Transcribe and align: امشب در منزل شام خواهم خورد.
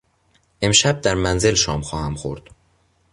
امشب 0.61 1.01
در 1.01 1.15
منزل 1.15 1.53
شام 1.53 1.81
خواهم 1.81 2.15
خورد. 2.15 2.43